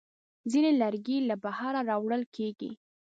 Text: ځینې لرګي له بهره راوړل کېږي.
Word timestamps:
ځینې 0.51 0.71
لرګي 0.81 1.17
له 1.29 1.35
بهره 1.43 1.79
راوړل 1.89 2.23
کېږي. 2.35 2.71